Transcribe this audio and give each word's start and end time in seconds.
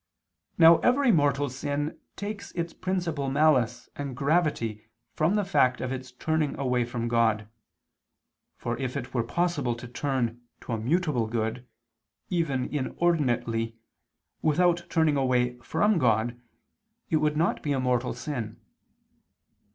Now 0.57 0.79
every 0.79 1.11
mortal 1.11 1.47
sin 1.47 1.99
takes 2.15 2.51
its 2.53 2.73
principal 2.73 3.29
malice 3.29 3.87
and 3.95 4.17
gravity 4.17 4.87
from 5.13 5.35
the 5.35 5.45
fact 5.45 5.79
of 5.79 5.91
its 5.91 6.11
turning 6.11 6.57
away 6.57 6.85
from 6.85 7.07
God, 7.07 7.47
for 8.57 8.75
if 8.79 8.97
it 8.97 9.13
were 9.13 9.21
possible 9.23 9.75
to 9.75 9.87
turn 9.87 10.41
to 10.61 10.71
a 10.73 10.79
mutable 10.79 11.27
good, 11.27 11.67
even 12.31 12.65
inordinately, 12.73 13.75
without 14.41 14.87
turning 14.89 15.17
away 15.17 15.59
from 15.59 15.99
God, 15.99 16.35
it 17.11 17.17
would 17.17 17.37
not 17.37 17.61
be 17.61 17.71
a 17.71 17.79
mortal 17.79 18.15
sin. 18.15 18.59